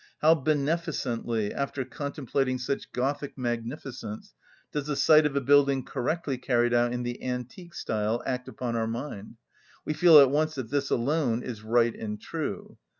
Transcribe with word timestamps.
How 0.23 0.33
beneficently, 0.33 1.53
after 1.53 1.85
contemplating 1.85 2.57
such 2.57 2.91
Gothic 2.91 3.37
magnificence, 3.37 4.33
does 4.71 4.87
the 4.87 4.95
sight 4.95 5.27
of 5.27 5.35
a 5.35 5.41
building 5.41 5.83
correctly 5.85 6.39
carried 6.39 6.73
out 6.73 6.91
in 6.91 7.03
the 7.03 7.23
antique 7.23 7.75
style 7.75 8.23
act 8.25 8.47
upon 8.47 8.75
our 8.75 8.87
mind! 8.87 9.35
We 9.85 9.93
feel 9.93 10.17
at 10.19 10.31
once 10.31 10.55
that 10.55 10.71
this 10.71 10.89
alone 10.89 11.43
is 11.43 11.61
right 11.61 11.93
and 11.93 12.19
true. 12.19 12.79